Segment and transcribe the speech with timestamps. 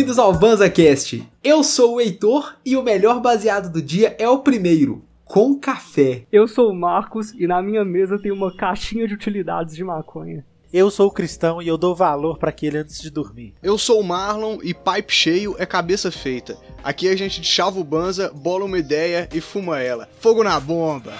[0.00, 1.28] Bem-vindos ao BanzaCast.
[1.44, 6.22] Eu sou o Heitor e o melhor baseado do dia é o primeiro, com café.
[6.32, 10.42] Eu sou o Marcos e na minha mesa tem uma caixinha de utilidades de maconha.
[10.72, 13.52] Eu sou o cristão e eu dou valor para aquele antes de dormir.
[13.62, 16.56] Eu sou o Marlon e pipe cheio é cabeça feita.
[16.82, 20.08] Aqui a gente chava o banza, bola uma ideia e fuma ela.
[20.18, 21.12] Fogo na bomba!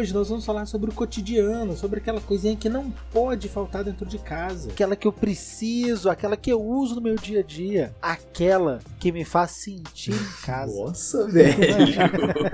[0.00, 4.06] Hoje nós vamos falar sobre o cotidiano, sobre aquela coisinha que não pode faltar dentro
[4.06, 7.94] de casa, aquela que eu preciso, aquela que eu uso no meu dia a dia,
[8.00, 10.74] aquela que me faz sentir em casa.
[10.74, 11.54] Nossa, velho.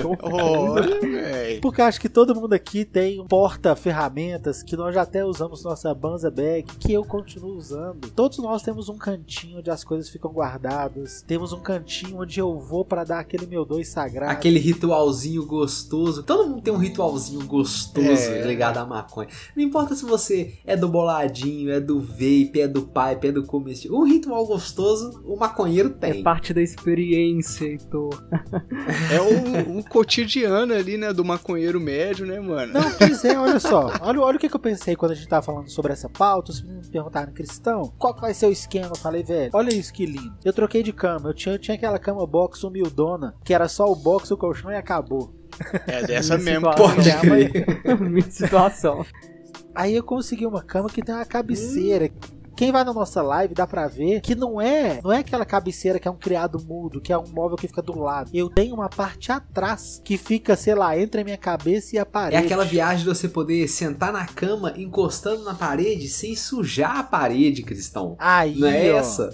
[0.23, 1.61] Olha, velho.
[1.61, 5.63] Porque eu acho que todo mundo aqui tem um porta-ferramentas que nós já até usamos
[5.63, 8.11] nossa Banza Bag, que eu continuo usando.
[8.11, 12.59] Todos nós temos um cantinho onde as coisas ficam guardadas, temos um cantinho onde eu
[12.59, 14.33] vou para dar aquele meu dois sagrado.
[14.33, 16.25] Aquele ritualzinho gostoso.
[16.25, 18.43] Todo mundo tem um ritualzinho gostoso É.
[18.47, 19.29] ligado à maconha.
[19.57, 23.45] Não importa se você é do boladinho, é do vape, é do pipe, é do
[23.45, 23.97] comestível.
[23.99, 26.23] Um ritual gostoso, o maconheiro É tem.
[26.23, 28.11] parte da experiência, Heitor.
[29.11, 32.73] É o, o cotidiano ali, né, do maconheiro médio, né, mano?
[32.73, 33.91] Não, pois é, olha só.
[34.01, 36.51] Olha, olha o que, eu pensei quando a gente tava falando sobre essa pauta.
[36.53, 38.89] Os meninos me perguntaram, Cristão, qual que vai ser o esquema?
[38.91, 40.35] Eu falei, velho, olha isso que lindo.
[40.45, 41.31] Eu troquei de cama.
[41.31, 44.71] Eu tinha, eu tinha aquela cama box humildona, que era só o box, o colchão
[44.71, 45.35] e acabou.
[45.87, 46.71] É dessa Minha mesmo.
[46.71, 46.95] situação.
[46.97, 48.01] Pode crer.
[48.01, 49.07] Minha situação.
[49.75, 52.11] Aí eu consegui uma cama que tem uma cabeceira.
[52.57, 55.99] Quem vai na nossa live dá pra ver que não é, não é aquela cabeceira
[55.99, 58.31] que é um criado mudo, que é um móvel que fica do lado.
[58.33, 62.03] Eu tenho uma parte atrás que fica, sei lá, entre a minha cabeça e a
[62.03, 62.37] É parede.
[62.47, 67.63] aquela viagem de você poder sentar na cama, encostando na parede, sem sujar a parede,
[67.63, 68.17] Cristão.
[68.19, 68.97] Aí, Não é ó.
[69.01, 69.29] essa?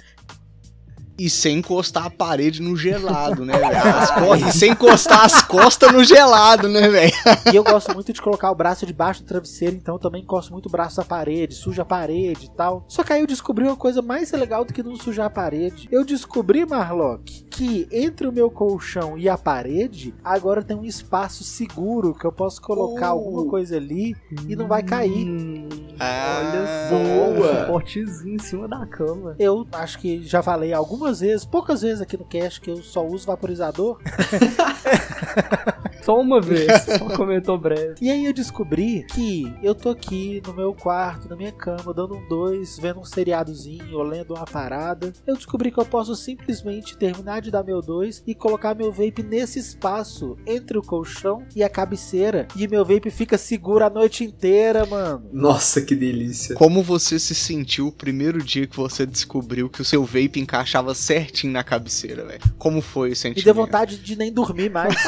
[1.19, 4.53] E sem encostar a parede no gelado, né, velho?
[4.53, 7.12] Sem encostar as costas no gelado, né, velho?
[7.53, 10.53] E eu gosto muito de colocar o braço debaixo do travesseiro, então eu também encosto
[10.53, 12.85] muito o braço na parede, suja a parede e tal.
[12.89, 15.89] Só que aí eu descobri uma coisa mais legal do que não sujar a parede.
[15.91, 21.45] Eu descobri, Marlock, que entre o meu colchão e a parede, agora tem um espaço
[21.45, 23.19] seguro que eu posso colocar Oh.
[23.19, 24.17] alguma coisa ali
[24.49, 25.27] e não vai cair.
[25.29, 25.69] Hum,
[25.99, 27.53] Ah, olha só, boa.
[27.53, 29.35] um suportezinho em cima da cama.
[29.39, 33.05] Eu acho que já falei algumas vezes, poucas vezes aqui no cast, que eu só
[33.07, 33.99] uso vaporizador.
[36.03, 37.95] Só uma vez, só comentou breve.
[38.01, 42.17] E aí eu descobri que eu tô aqui no meu quarto, na minha cama, dando
[42.17, 45.13] um dois, vendo um seriadozinho, ou lendo uma parada.
[45.27, 49.23] Eu descobri que eu posso simplesmente terminar de dar meu dois e colocar meu vape
[49.23, 52.47] nesse espaço entre o colchão e a cabeceira.
[52.57, 55.29] E meu vape fica seguro a noite inteira, mano.
[55.33, 56.55] Nossa, que delícia.
[56.55, 60.95] Como você se sentiu o primeiro dia que você descobriu que o seu vape encaixava
[60.95, 62.41] certinho na cabeceira, velho?
[62.59, 63.45] Como foi o Me sentimento?
[63.45, 64.95] deu vontade de nem dormir mais.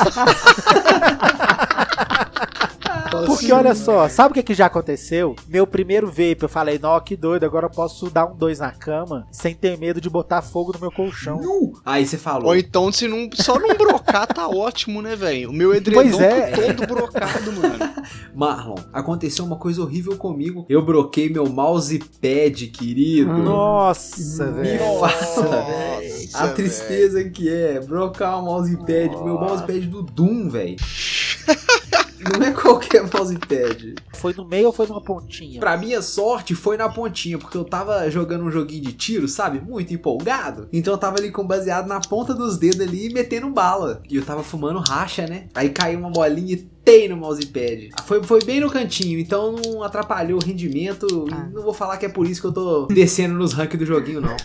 [3.26, 5.36] Porque olha só, sabe o que, que já aconteceu?
[5.48, 8.72] Meu primeiro vape, eu falei, nó, que doido, agora eu posso dar um dois na
[8.72, 11.40] cama sem ter medo de botar fogo no meu colchão.
[11.84, 12.48] Aí você falou.
[12.48, 15.50] Ou então, se não, só não brocar, tá ótimo, né, velho?
[15.50, 16.50] O meu edredom Pois é.
[16.50, 17.94] tá todo brocado, mano.
[18.34, 20.66] Marlon, aconteceu uma coisa horrível comigo.
[20.68, 23.32] Eu broquei meu mousepad, querido.
[23.32, 24.98] Nossa, Me velho.
[24.98, 25.12] fala.
[25.12, 30.76] Nossa, A tristeza que é brocar o mousepad, meu mousepad do Doom, velho.
[32.32, 33.94] Não é qualquer mousepad.
[34.14, 35.60] Foi no meio ou foi numa pontinha?
[35.60, 39.60] Pra minha sorte, foi na pontinha, porque eu tava jogando um joguinho de tiro, sabe?
[39.60, 40.68] Muito empolgado.
[40.72, 44.02] Então eu tava ali com baseado na ponta dos dedos ali, metendo bala.
[44.08, 45.48] E eu tava fumando racha, né?
[45.54, 47.90] Aí caiu uma bolinha e tem no mousepad.
[48.04, 51.26] Foi, foi bem no cantinho, então não atrapalhou o rendimento.
[51.32, 51.48] Ah.
[51.52, 54.20] Não vou falar que é por isso que eu tô descendo nos rankings do joguinho,
[54.20, 54.36] não.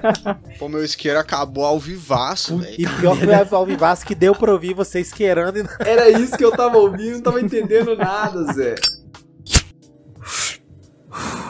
[0.58, 2.74] Pô, meu isqueiro acabou ao vivaço, velho.
[2.78, 5.70] E pior que o Alvivaz que deu pra ouvir vocês queirando e não.
[5.80, 8.74] Era isso que eu tava ouvindo, não tava entendendo nada, Zé.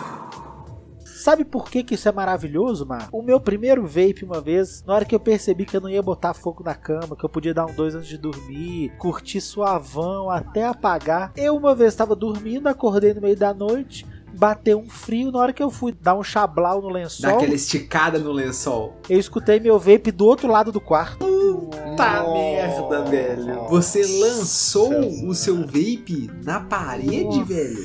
[1.18, 3.08] Sabe por que, que isso é maravilhoso, mano?
[3.10, 6.00] O meu primeiro vape, uma vez, na hora que eu percebi que eu não ia
[6.00, 10.30] botar fogo na cama, que eu podia dar um dois antes de dormir, curtir suavão
[10.30, 15.32] até apagar, eu uma vez estava dormindo, acordei no meio da noite, bateu um frio,
[15.32, 18.94] na hora que eu fui dar um chablau no lençol, Dá aquela esticada no lençol.
[19.10, 21.26] eu escutei meu vape do outro lado do quarto.
[21.96, 22.32] Tá Nossa.
[22.32, 23.66] merda, velho.
[23.68, 24.92] Você lançou
[25.28, 27.76] o seu vape na parede, velho?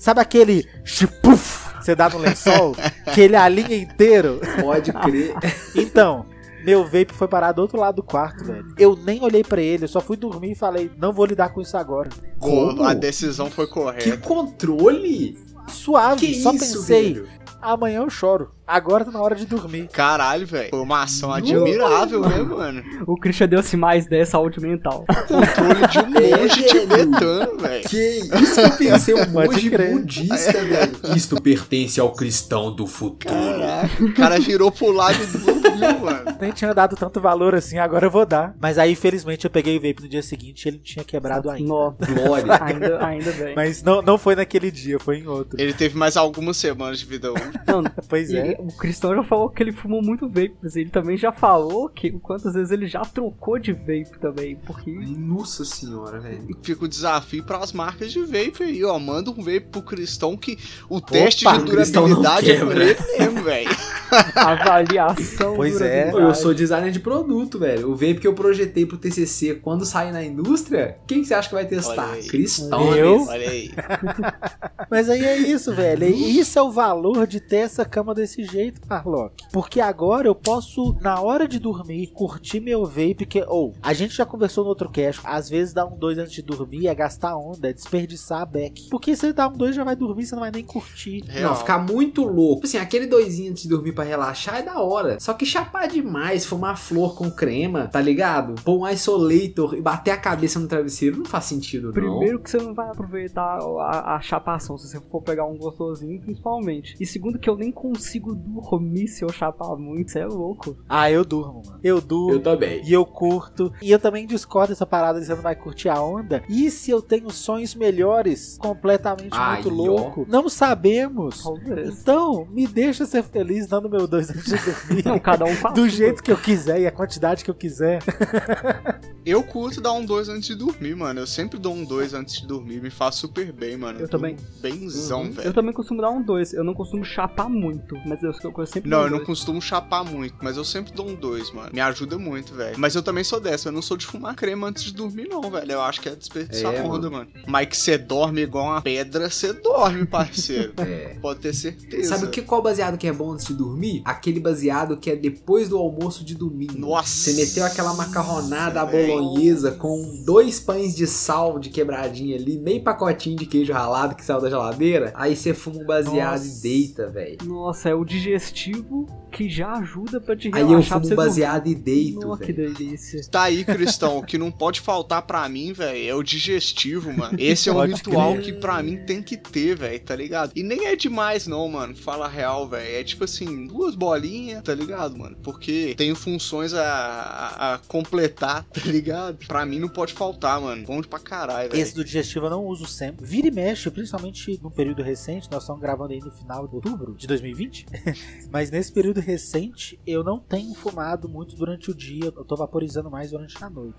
[0.00, 2.74] Sabe aquele chipuf você dá no lençol?
[3.12, 4.40] que ele alinha inteiro?
[4.60, 5.34] Pode crer.
[5.74, 6.26] Então,
[6.64, 8.66] meu vape foi parar do outro lado do quarto, velho.
[8.78, 11.60] Eu nem olhei pra ele, eu só fui dormir e falei, não vou lidar com
[11.60, 12.08] isso agora.
[12.38, 12.82] Como?
[12.84, 14.16] A decisão foi Que correta.
[14.18, 15.36] controle?
[15.68, 17.28] Suave, Que só isso, pensei, velho?
[17.62, 18.50] Amanhã eu choro.
[18.66, 19.88] Agora tá na hora de dormir.
[19.92, 20.70] Caralho, velho.
[20.70, 22.82] Foi uma ação admirável, né, mano?
[23.06, 25.04] O Christian deu-se mais 10 saúde mental.
[25.28, 27.88] Controle de um monge tibetano, velho.
[27.88, 30.92] Que isso que eu pensei, um monge budista, velho.
[31.14, 33.34] Isto pertence ao cristão do futuro.
[33.34, 35.61] Caraca, o cara virou pro lado e dormiu,
[36.00, 36.36] mano.
[36.40, 38.54] Nem tinha dado tanto valor assim, agora eu vou dar.
[38.60, 41.50] Mas aí, infelizmente, eu peguei o vape no dia seguinte e ele não tinha quebrado
[41.50, 41.68] ainda.
[41.68, 42.62] Nossa, Glória.
[42.64, 43.54] ainda, ainda bem.
[43.54, 45.60] Mas não, não foi naquele dia, foi em outro.
[45.60, 47.50] Ele teve mais algumas semanas de vida útil.
[47.66, 48.56] Não, Pois é.
[48.58, 52.10] o Cristão já falou que ele fumou muito vape, mas ele também já falou que
[52.10, 56.56] quantas vezes ele já trocou de vape também, porque Nossa senhora, velho.
[56.62, 58.98] Fica o desafio pras marcas de vape aí, ó.
[58.98, 60.58] Manda um vape pro cristão que
[60.88, 62.74] o teste Opa, de cristão não durabilidade é quebra.
[62.74, 63.70] por ele mesmo, velho.
[64.36, 66.12] avaliação Pois dura é.
[66.12, 67.90] Eu sou designer de produto, velho.
[67.90, 71.48] O vape que eu projetei pro TCC quando sair na indústria, quem que você acha
[71.48, 72.16] que vai testar?
[72.28, 72.94] Cristão.
[72.94, 73.26] Eu?
[73.26, 73.70] Olha aí.
[74.90, 76.04] Mas aí é isso, velho.
[76.04, 79.44] E Isso é o valor de ter essa cama desse jeito, Marlock.
[79.52, 83.26] Porque agora eu posso, na hora de dormir, curtir meu vape.
[83.26, 85.22] Que, ou, a gente já conversou no outro cast.
[85.24, 88.88] Às vezes dar um dois antes de dormir é gastar onda, é desperdiçar a beck.
[88.90, 91.22] Porque se você dar um dois já vai dormir, você não vai nem curtir.
[91.26, 91.56] Não, Real.
[91.56, 92.64] ficar muito louco.
[92.66, 95.18] Assim, aquele doisinho antes de dormir pra relaxar é da hora.
[95.20, 98.54] Só que chapar demais, fumar flor com crema, tá ligado?
[98.62, 101.92] Pôr um isolator e bater a cabeça no travesseiro não faz sentido, não.
[101.92, 106.20] Primeiro que você não vai aproveitar a, a chapação se você for pegar um gostosinho,
[106.20, 106.96] principalmente.
[107.00, 110.76] E segundo que eu nem consigo dormir se eu chapar muito, você é louco.
[110.88, 111.80] Ah, eu durmo, mano.
[111.82, 112.32] Eu durmo.
[112.32, 112.82] Eu também.
[112.84, 113.72] E eu curto.
[113.80, 116.42] E eu também discordo dessa parada de você não vai curtir a onda.
[116.48, 118.58] E se eu tenho sonhos melhores?
[118.58, 119.84] Completamente Ai, muito ó.
[119.84, 120.26] louco.
[120.28, 121.42] Não sabemos.
[121.42, 122.00] Talvez.
[122.00, 124.56] Então, me deixa ser feliz dando meu dois antes de
[124.88, 125.04] dormir.
[125.04, 125.88] Não, cada um com a Do sua.
[125.90, 128.00] jeito que eu quiser e a quantidade que eu quiser.
[129.24, 131.20] Eu curto dar um 2 antes de dormir, mano.
[131.20, 132.82] Eu sempre dou um 2 antes de dormir.
[132.82, 134.00] Me faz super bem, mano.
[134.00, 134.36] Eu tô também.
[134.60, 135.30] Benzão, Uhum.
[135.30, 135.48] velho.
[135.48, 136.52] Eu também costumo dar um 2.
[136.52, 139.18] Eu não costumo chapar muito, mas eu, eu, eu sempre Não, dou eu um não
[139.18, 139.26] dois.
[139.28, 141.70] costumo chapar muito, mas eu sempre dou um 2, mano.
[141.72, 142.76] Me ajuda muito, velho.
[142.76, 145.48] Mas eu também sou dessa, eu não sou de fumar crema antes de dormir, não,
[145.48, 145.70] velho.
[145.70, 147.28] Eu acho que é desperdiçar É, onda, mano.
[147.46, 150.72] Mas que você dorme igual uma pedra, você dorme, parceiro.
[150.82, 151.16] É.
[151.22, 152.08] Pode ter certeza.
[152.08, 154.02] Sabe o que qual baseado que é bom antes de dormir?
[154.04, 156.78] Aquele baseado que é depois do almoço de domingo.
[156.78, 157.30] Nossa.
[157.30, 159.06] Você meteu aquela macarronada à velho.
[159.20, 164.24] bolonhesa com dois pães de sal de quebradinha ali, meio pacotinho de queijo ralado que
[164.24, 165.12] saiu da geladeira.
[165.16, 166.58] Aí você fuma um baseado Nossa.
[166.58, 167.38] e deita, velho.
[167.44, 170.72] Nossa, é o digestivo que já ajuda pra te Aí relaxar.
[170.72, 171.16] eu pra fumo um dormir.
[171.16, 172.74] baseado e deito, Nossa, que velho.
[172.74, 173.20] delícia.
[173.30, 174.18] Tá aí, Cristão.
[174.18, 177.36] O que não pode faltar pra mim, velho, é o digestivo, mano.
[177.40, 178.44] Esse é um ritual crer.
[178.44, 180.52] que pra mim tem que ter, velho, tá ligado?
[180.54, 181.94] E nem é demais, não, mano.
[181.96, 182.94] Fala a real, velho.
[182.96, 185.36] É tipo assim, duas bolinhas, tá ligado, mano?
[185.42, 189.38] Porque tem funções a, a, a completar, tá ligado?
[189.46, 190.84] Pra mim não pode faltar, mano.
[190.84, 191.80] Bom pra caralho, velho.
[191.80, 193.24] Esse do digestivo eu não uso sempre.
[193.24, 195.50] Vira e mexe, principalmente no período recente.
[195.50, 197.86] Nós estamos gravando aí no final de outubro de 2020.
[198.50, 202.24] Mas nesse período recente, eu não tenho fumado muito durante o dia.
[202.24, 203.98] Eu tô vaporizando mais durante a noite.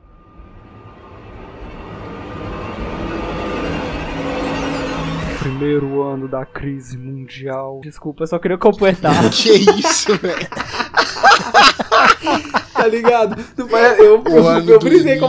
[5.44, 7.82] Primeiro ano da crise mundial.
[7.84, 9.14] Desculpa, eu só queria completar.
[9.30, 10.48] Que isso, velho?
[12.74, 13.40] Tá ligado?
[13.58, 15.20] Eu, eu, eu do brisei.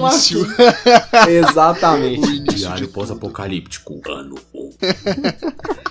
[1.28, 2.20] Exatamente.
[2.20, 4.70] O início de Diário pós-apocalíptico, ano 1.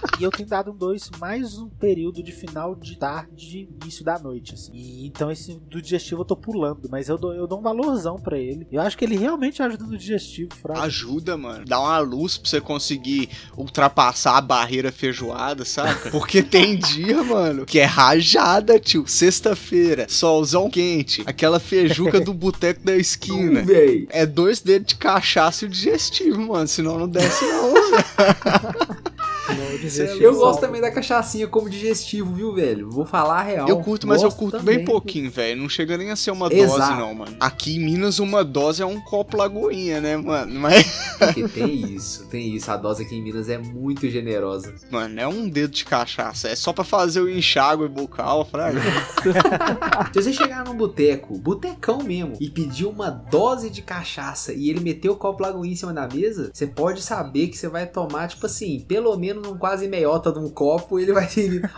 [0.19, 4.19] E eu tenho dado um dois mais um período de final de tarde, início da
[4.19, 4.71] noite, assim.
[4.73, 8.19] E então esse do digestivo eu tô pulando, mas eu dou, eu dou um valorzão
[8.19, 8.67] pra ele.
[8.71, 10.81] Eu acho que ele realmente ajuda no digestivo, fraco.
[10.81, 11.65] Ajuda, mano.
[11.65, 16.09] Dá uma luz pra você conseguir ultrapassar a barreira feijoada, saca?
[16.11, 19.05] Porque tem dia, mano, que é rajada, tio.
[19.07, 23.63] Sexta-feira, solzão quente, aquela feijuca do boteco da esquina.
[23.63, 24.07] Véi.
[24.09, 26.67] É dois dedos de cachaça e o digestivo, mano.
[26.67, 29.03] Senão não desce, não, velho.
[29.55, 32.89] Não, digestivo Eu gosto também da cachaçinha como digestivo, viu, velho?
[32.89, 33.67] Vou falar a real.
[33.69, 34.77] Eu curto, mas eu Gosto curto também.
[34.77, 35.61] bem pouquinho, velho.
[35.61, 36.79] Não chega nem a ser uma Exato.
[36.79, 37.35] dose, não, mano.
[37.39, 40.59] Aqui em Minas, uma dose é um copo lagoinha, né, mano?
[40.59, 40.85] Mas,
[41.19, 42.71] Porque tem isso, tem isso.
[42.71, 44.73] A dose aqui em Minas é muito generosa.
[44.89, 46.47] mano, é um dedo de cachaça.
[46.49, 48.79] É só pra fazer o enxágue bucal, fraga.
[50.13, 54.79] Se você chegar num boteco, botecão mesmo, e pedir uma dose de cachaça e ele
[54.79, 58.27] meter o copo lagoinha em cima da mesa, você pode saber que você vai tomar,
[58.27, 61.27] tipo assim, pelo menos um quase meiota de um copo e ele vai.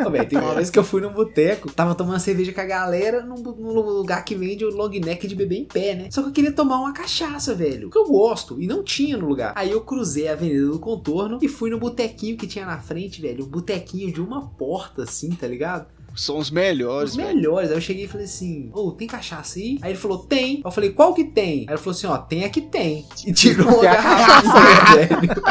[0.06, 2.66] Ô, velho, tem uma vez que eu fui num boteco, tava tomando cerveja com a
[2.66, 6.08] galera num, num lugar que vende o long neck de beber em pé, né?
[6.12, 9.28] Só que eu queria tomar uma cachaça, velho, que eu gosto, e não tinha no
[9.28, 9.54] lugar.
[9.56, 13.22] Aí eu cruzei a Avenida do Contorno e fui no botequinho que tinha na frente,
[13.22, 15.88] velho, um botequinho de uma porta, assim, tá ligado?
[16.16, 17.36] São os melhores, Os velho.
[17.36, 17.70] melhores.
[17.70, 19.78] Aí eu cheguei e falei assim: Ô, tem cachaça aí?
[19.82, 20.62] Aí ele falou: Tem.
[20.64, 21.60] Eu falei: Qual que tem?
[21.68, 23.06] Aí ele falou assim: Ó, tem a que tem.
[23.26, 25.44] E tirou uma Que é a garrafinha, velho.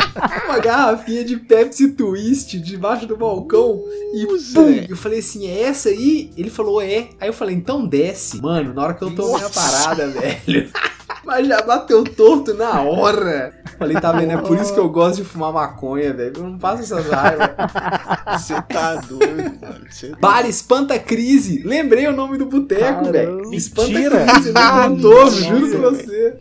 [0.46, 3.82] Uma garrafinha de Pepsi Twist debaixo do balcão.
[4.14, 4.66] E Nossa, pum!
[4.66, 4.86] velho.
[4.90, 6.30] Eu falei assim: É essa aí?
[6.36, 7.08] Ele falou: É.
[7.20, 8.40] Aí eu falei: Então desce.
[8.40, 10.70] Mano, na hora que eu tomei a parada, velho.
[11.24, 13.54] Mas já bateu torto na hora.
[13.78, 14.32] Falei, tá vendo?
[14.32, 16.32] É por isso que eu gosto de fumar maconha, velho.
[16.36, 17.50] Eu não passo essas raivas.
[18.38, 19.84] Você tá doido, mano.
[19.90, 21.62] Cê tá Bar Espanta Crise.
[21.64, 23.52] Lembrei o nome do boteco, velho.
[23.54, 24.26] Espanta Mentira.
[24.26, 26.36] Crise, não contou, Nossa, juro pra você.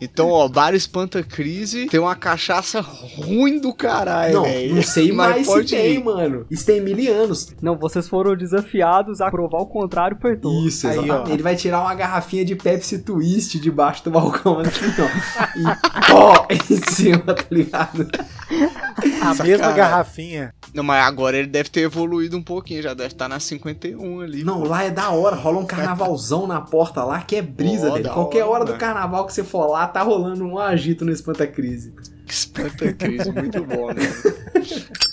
[0.00, 4.74] Então, ó, Bar Espanta Crise tem uma cachaça ruim do caralho, Não, velho.
[4.76, 6.04] não sei Mas mais se pode tem, ir.
[6.04, 6.46] mano.
[6.50, 7.54] Isso tem mil anos.
[7.60, 10.66] Não, vocês foram desafiados a provar o contrário por Heitor.
[10.66, 11.26] Isso, Aí, ó.
[11.28, 15.58] Ele vai tirar uma garrafinha de Pepsi Twist debaixo do balcão, assim, ó.
[15.58, 15.62] E
[16.08, 18.08] pó em cima, tá ligado?
[18.10, 19.46] A Sacanagem.
[19.46, 20.54] mesma garrafinha.
[20.74, 24.44] Não, mas agora ele deve ter evoluído um pouquinho, já deve estar na 51 ali.
[24.44, 25.36] Não, lá é da hora.
[25.36, 29.26] Rola um carnavalzão na porta lá que é brisa, da Qualquer hora, hora do carnaval
[29.26, 31.94] que você for lá, tá rolando um agito no Espanta Crise.
[32.26, 34.02] Espanta Crise, muito bom, né?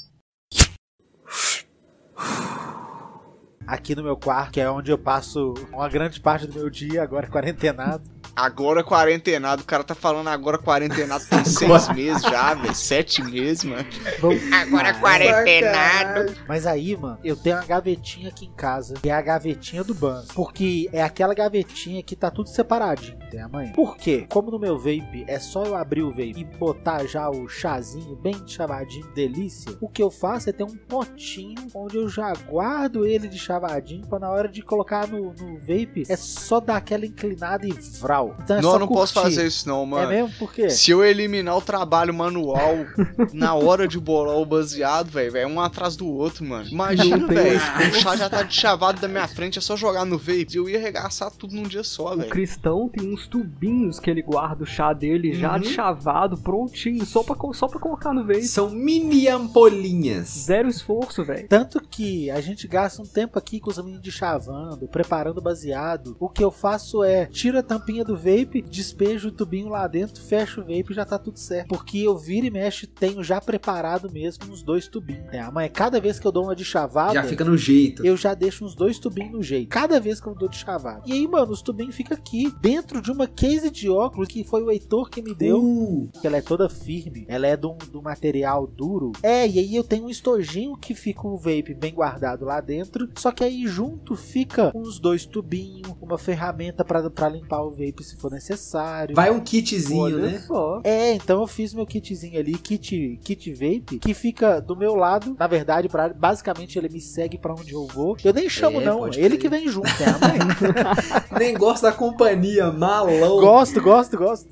[3.68, 7.02] Aqui no meu quarto, que é onde eu passo uma grande parte do meu dia,
[7.04, 8.04] agora quarentenado.
[8.36, 12.76] Agora quarentenado, o cara tá falando agora quarentenado tem seis meses já, velho.
[12.76, 13.86] Sete meses, mano.
[14.20, 16.36] Vamos- Agora quarentenado.
[16.48, 19.94] Mas aí, mano, eu tenho uma gavetinha aqui em casa, que é a gavetinha do
[19.96, 20.34] Banzo.
[20.34, 23.72] Porque é aquela gavetinha que tá tudo separadinho, tem a manhã.
[23.72, 24.26] Por quê?
[24.30, 28.16] Como no meu vape é só eu abrir o vape e botar já o chazinho
[28.18, 33.06] bem chavadinho, delícia, o que eu faço é ter um potinho onde eu já guardo
[33.06, 37.06] ele de chavadinho pra na hora de colocar no, no vape é só dar aquela
[37.06, 38.36] inclinada e vral.
[38.44, 39.30] Então é não, só eu não posso curtir.
[39.36, 40.10] fazer isso não, É mano.
[40.10, 40.32] mesmo?
[40.38, 40.70] Por quê?
[40.70, 42.76] Se eu eliminar o trabalho manual
[43.34, 46.68] na hora de bolar o baseado, velho, é um atrás do outro, mano.
[46.70, 50.18] Imagina, velho, o chá já tá de chavado da minha frente, é só jogar no
[50.18, 50.56] vape.
[50.56, 52.30] Eu ia arregaçar tudo num dia só, O velho.
[52.30, 55.60] cristão tem uns tubinhos que ele guarda o chá dele já Uhum.
[55.60, 58.44] de chavado, prontinho, só pra, só pra colocar no vape.
[58.44, 60.28] São mini ampolinhas.
[60.46, 61.48] Zero esforço, velho.
[61.48, 66.16] Tanto que a gente gasta um tempo aqui com os meninos de chavando, preparando baseado.
[66.20, 70.22] O que eu faço é tiro a tampinha do vape, despejo o tubinho lá dentro,
[70.22, 71.68] fecho o vape e já tá tudo certo.
[71.68, 75.26] Porque eu viro e mexo, tenho já preparado mesmo uns dois tubinhos.
[75.32, 78.06] É, mas cada vez que eu dou uma de chavada, Já fica no jeito.
[78.06, 79.70] eu já deixo uns dois tubinhos no jeito.
[79.70, 81.02] Cada vez que eu dou de chavada.
[81.06, 84.64] E aí, mano, os tubinhos ficam aqui, dentro de uma case de óculos que foi
[84.64, 88.02] o Heitor que me deu Uh, que ela é toda firme, ela é do, do
[88.02, 89.12] material duro.
[89.24, 93.10] É, e aí eu tenho um estojinho que fica o vape bem guardado lá dentro,
[93.16, 98.04] só que aí junto fica uns dois tubinhos, uma ferramenta pra pra limpar o vape
[98.04, 99.16] se for necessário.
[99.16, 100.44] vai um kitzinho, Olha né?
[100.48, 100.82] só.
[100.84, 105.36] É, então eu fiz meu kitzinho ali, kit, kit vape, que fica do meu lado.
[105.38, 108.16] Na verdade, pra, basicamente ele me segue pra onde eu vou.
[108.24, 109.08] Eu nem chamo, É, não.
[109.08, 110.40] Ele que vem junto, é a mãe.
[111.38, 113.40] Nem gosta da companhia, malão.
[113.42, 114.48] Gosto, gosto, gosto.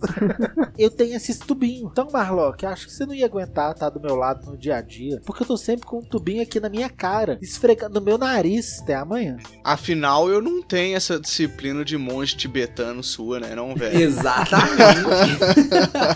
[0.77, 1.89] eu tenho esses tubinhos.
[1.91, 4.81] Então, Marlock, acho que você não ia aguentar estar do meu lado no dia a
[4.81, 5.21] dia.
[5.25, 8.72] Porque eu tô sempre com um tubinho aqui na minha cara, esfregando no meu nariz
[8.81, 9.37] até amanhã.
[9.63, 13.97] Afinal, eu não tenho essa disciplina de monge tibetano sua, né, não, velho?
[14.01, 14.73] Exatamente.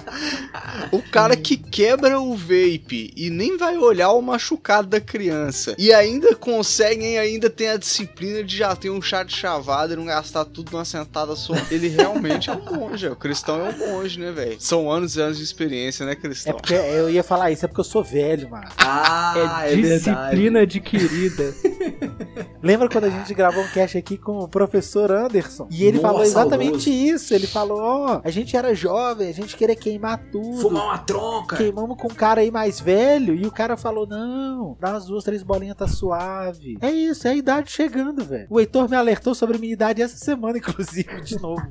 [0.91, 5.91] O cara que quebra o vape e nem vai olhar o machucado da criança e
[5.93, 10.05] ainda conseguem, ainda tem a disciplina de já ter um chá de chavada e não
[10.05, 11.53] gastar tudo numa sentada só.
[11.69, 14.55] Ele realmente é um monge, o cristão é um monge, né, velho?
[14.59, 16.53] São anos e anos de experiência, né, É cristão?
[16.53, 18.69] porque eu ia falar isso, é porque eu sou velho, mano.
[18.77, 20.77] ah, é é, disciplina verdade.
[20.77, 21.53] adquirida.
[22.61, 25.67] Lembra quando a gente gravou um cast aqui com o professor Anderson?
[25.69, 26.89] E ele Nossa, falou exatamente saudoso.
[26.89, 27.33] isso.
[27.33, 30.57] Ele falou: Ó, a gente era jovem, a gente queria queimar tudo.
[30.61, 31.55] Fumar uma tronca.
[31.55, 35.23] Queimamos com um cara aí mais velho e o cara falou: Não, dá umas duas,
[35.23, 36.77] três bolinhas, tá suave.
[36.81, 38.47] É isso, é a idade chegando, velho.
[38.49, 41.61] O Heitor me alertou sobre minha idade essa semana, inclusive, de novo.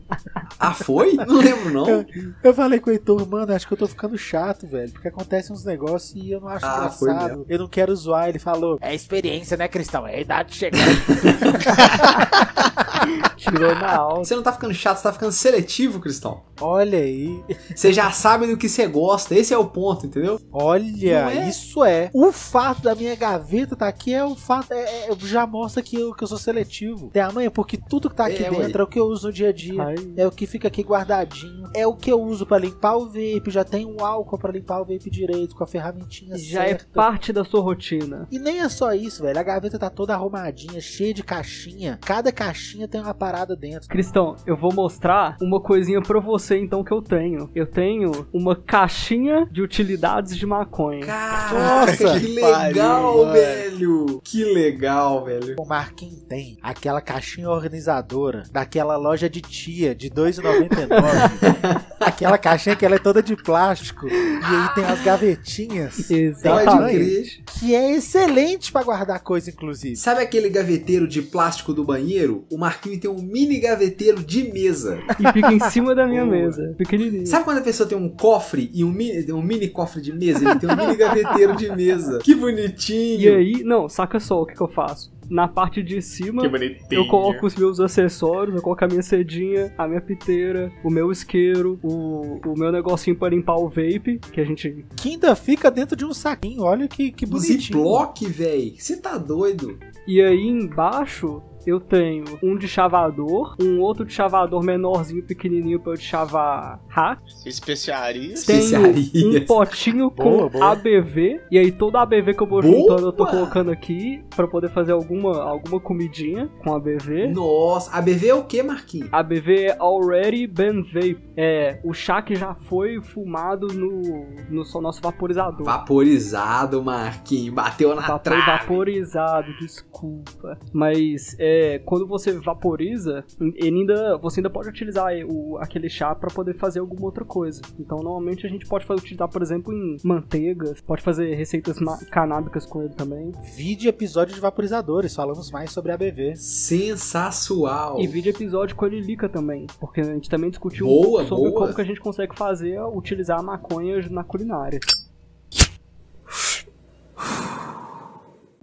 [0.58, 1.14] Ah, foi?
[1.14, 2.06] Não lembro, não.
[2.42, 4.92] Eu falei com o Heitor, mano, acho que eu tô ficando chato, velho.
[4.92, 7.44] Porque acontecem uns negócios e eu não acho Ah, engraçado.
[7.48, 8.28] Eu não quero zoar.
[8.28, 10.06] Ele falou: É experiência, né, Cristão?
[10.06, 10.65] É a idade chegando.
[13.36, 14.24] Tirou na alta.
[14.24, 16.42] Você não tá ficando chato, você tá ficando seletivo, Cristão.
[16.60, 17.42] Olha aí.
[17.74, 19.34] Você já sabe do que você gosta.
[19.34, 20.40] Esse é o ponto, entendeu?
[20.50, 21.48] Olha, é?
[21.48, 22.10] isso é.
[22.14, 24.72] O fato da minha gaveta tá aqui é o fato.
[24.72, 27.10] É, é- já mostra que eu, que eu sou seletivo.
[27.12, 28.80] Tem a manha, porque tudo que tá aqui É, dentro ué.
[28.80, 29.82] é o que eu uso no dia a dia.
[29.82, 31.68] Ai, É o que fica aqui guardadinho.
[31.74, 33.50] É o que eu uso pra limpar o vape.
[33.50, 36.86] Já tem um álcool pra limpar o vape direito, com a ferramentinha já é certa.
[36.94, 38.26] parte da sua rotina.
[38.30, 39.38] E nem é só isso, velho.
[39.38, 41.98] A gaveta tá toda arrumadinha, cheia de caixinha.
[42.04, 43.88] Cada caixinha tem uma parada dentro.
[43.88, 47.50] Cristão, eu vou mostrar uma coisinha pra você então que eu tenho.
[47.54, 51.04] Eu tenho uma caixinha de utilidades de maconha.
[51.06, 53.32] Caraca, Nossa, que pariu, legal, mano.
[53.32, 54.20] velho.
[54.24, 55.56] Que legal, velho.
[55.58, 61.82] O Marquinhos tem aquela caixinha organizadora daquela loja de tia de 2,99.
[62.00, 64.06] aquela caixinha que ela é toda de plástico.
[64.08, 66.10] E aí tem as gavetinhas.
[66.10, 67.42] Exatamente.
[67.58, 69.96] Que é excelente pra guardar coisa, inclusive.
[69.96, 72.44] Sabe aquele gaveteiro de plástico do banheiro?
[72.50, 75.00] O Marquinhos tem um mini gaveteiro de mesa.
[75.18, 76.36] E fica em cima da minha Boa.
[76.36, 76.74] mesa.
[76.76, 77.26] Pequenininho.
[77.26, 80.48] Sabe quando a pessoa tem um cofre e um mini, um mini cofre de mesa?
[80.48, 82.18] Ele tem um mini gaveteiro de mesa.
[82.18, 83.20] Que bonitinho.
[83.20, 85.14] E aí, não, saca só o que, que eu faço.
[85.28, 86.42] Na parte de cima,
[86.88, 91.10] eu coloco os meus acessórios, eu coloco a minha cedinha, a minha piteira, o meu
[91.10, 94.84] isqueiro, o, o meu negocinho pra limpar o vape, que a gente.
[94.94, 96.62] Que ainda fica dentro de um saquinho.
[96.62, 97.60] Olha que, que bonitinho.
[97.60, 98.76] Ziploc, véi.
[98.78, 99.76] Você tá doido?
[100.06, 105.92] E aí embaixo eu tenho um de chavador, um outro de chavador menorzinho, pequenininho pra
[105.92, 107.20] eu de chavar hack.
[107.44, 108.44] Especiarias.
[108.44, 109.42] Tenho Especiarias.
[109.42, 110.72] um potinho Boa, com boa.
[110.72, 111.40] ABV.
[111.50, 112.72] E aí todo ABV que eu vou Boa!
[112.74, 117.28] juntando eu tô colocando aqui pra poder fazer alguma, alguma comidinha com ABV.
[117.28, 119.08] Nossa, ABV é o que, Marquinhos?
[119.12, 121.26] ABV é Already Been Vape.
[121.36, 125.64] É o chá que já foi fumado no, no so- nosso vaporizador.
[125.64, 127.54] Vaporizado, Marquinhos.
[127.54, 128.42] Bateu na Vapor trave.
[128.46, 130.58] vaporizado, desculpa.
[130.72, 136.30] Mas é, quando você vaporiza, ele ainda, você ainda pode utilizar o, aquele chá pra
[136.30, 137.62] poder fazer alguma outra coisa.
[137.78, 141.78] Então, normalmente a gente pode fazer, utilizar, por exemplo, em manteigas, pode fazer receitas
[142.10, 143.32] canábicas com ele também.
[143.56, 145.14] Vídeo episódio de vaporizadores.
[145.14, 146.36] Falamos mais sobre ABV.
[146.36, 148.00] Sensacional.
[148.00, 151.62] E vídeo episódio com a Lilica também, porque a gente também discutiu Boa, sobre boa.
[151.62, 154.80] como que a gente consegue fazer, utilizar a maconha na culinária.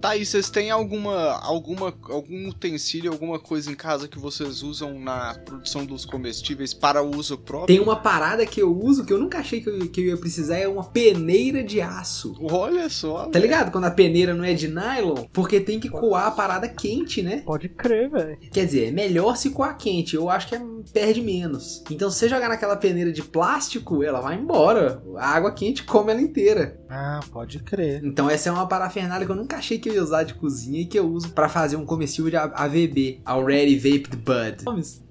[0.04, 5.00] Tá, e vocês têm alguma, alguma, algum utensílio, alguma coisa em casa que vocês usam
[5.00, 7.68] na produção dos comestíveis para uso próprio?
[7.68, 10.18] Tem uma parada que eu uso que eu nunca achei que eu, que eu ia
[10.18, 12.36] precisar, é uma peneira de aço.
[12.42, 13.28] Olha só.
[13.28, 13.72] Tá ligado?
[13.72, 17.42] Quando a peneira não é de nylon, porque tem que coar a parada quente, né?
[17.46, 18.38] Pode crer, velho.
[18.52, 21.82] Quer dizer, é melhor se coar quente, eu acho que é, perde menos.
[21.90, 25.02] Então se você jogar naquela peneira de plástico, ela vai embora.
[25.16, 26.78] A água quente come ela inteira.
[26.90, 28.02] Ah, pode crer.
[28.04, 30.82] Então essa é uma parafernália que eu nunca achei que eu ia usar de cozinha
[30.82, 34.64] e que eu uso pra fazer um comestível de AVB, Already Vaped Bud.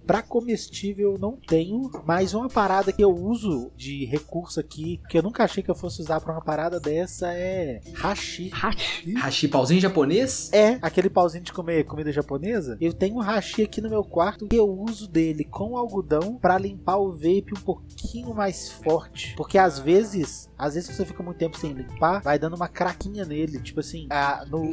[0.07, 5.17] Pra comestível eu não tenho, mas uma parada que eu uso de recurso aqui, que
[5.19, 8.49] eu nunca achei que eu fosse usar pra uma parada dessa é hashi.
[8.49, 9.13] Hashi.
[9.15, 10.51] Hashi pauzinho japonês?
[10.53, 12.77] É, aquele pauzinho de comer comida japonesa.
[12.81, 16.59] Eu tenho um hashi aqui no meu quarto e eu uso dele com algodão pra
[16.59, 19.35] limpar o vape um pouquinho mais forte.
[19.37, 23.25] Porque às vezes, às vezes você fica muito tempo sem limpar, vai dando uma craquinha
[23.25, 23.61] nele.
[23.61, 24.71] Tipo assim, ah, no.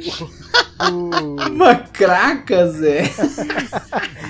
[0.90, 3.02] no- Uma craca, Zé.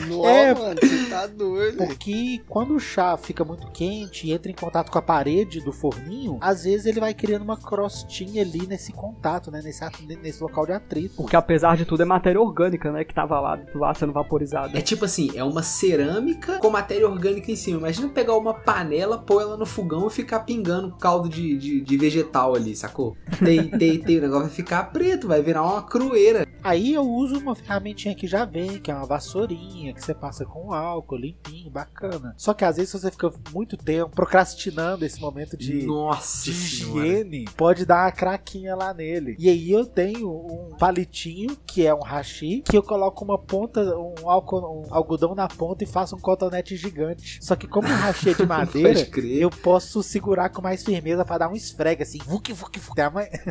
[0.08, 0.54] Nossa, É.
[0.54, 1.78] mano, você tá doido.
[1.78, 5.72] Porque quando o chá fica muito quente e entra em contato com a parede do
[5.72, 9.60] forninho, às vezes ele vai criando uma crostinha ali nesse contato, né?
[9.62, 9.84] Nesse,
[10.22, 11.16] nesse local de atrito.
[11.16, 13.04] Porque apesar de tudo é matéria orgânica, né?
[13.04, 14.76] Que tava lá, lá sendo vaporizada.
[14.76, 17.78] É tipo assim, é uma cerâmica com matéria orgânica em cima.
[17.78, 21.96] Imagina pegar uma panela, pôr ela no fogão e ficar pingando caldo de, de, de
[21.96, 23.16] vegetal ali, sacou?
[23.44, 26.46] Tem, tem, tem, o negócio vai ficar preto, vai virar uma crueira.
[26.62, 30.44] Aí eu uso uma ferramentinha que já vem, que é uma vassourinha, que você passa
[30.44, 32.34] com álcool, limpinho, bacana.
[32.36, 37.44] Só que às vezes você fica muito tempo procrastinando esse momento de, Nossa de higiene,
[37.56, 39.36] pode dar uma craquinha lá nele.
[39.38, 43.80] E aí eu tenho um palitinho, que é um hashi, que eu coloco uma ponta,
[43.96, 47.38] um, álcool, um algodão na ponta e faço um cotonete gigante.
[47.42, 51.38] Só que como o hashi é de madeira, eu posso segurar com mais firmeza pra
[51.38, 53.00] dar um esfrega assim, vuc, vuc, vuc.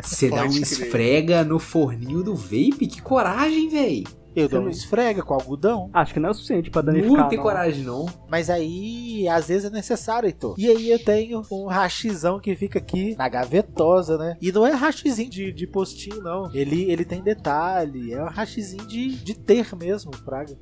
[0.02, 2.86] Você dá um esfrega no forninho do vape?
[2.86, 4.04] Que coragem, véi.
[4.34, 5.90] Eu dou Você um não- esfrega com algodão.
[5.92, 7.18] Acho que não é o suficiente pra danificar.
[7.18, 7.42] Não tem não.
[7.44, 8.06] coragem, não.
[8.30, 10.54] Mas aí, às vezes é necessário, Heitor.
[10.56, 14.36] E aí eu tenho um rachizão que fica aqui na gavetosa, né?
[14.40, 16.48] E não é rachizinho de, de postinho, não.
[16.54, 18.12] Ele, ele tem detalhe.
[18.12, 20.56] É um rachizinho de, de ter mesmo, Fraga.